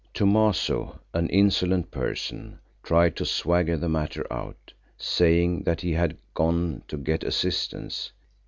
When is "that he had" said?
5.65-6.17